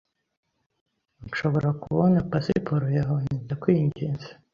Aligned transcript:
Nshobora 1.27 1.69
kubona 1.81 2.17
pasiporo 2.31 2.87
yawe, 2.99 3.21
ndakwinginze? 3.43 4.29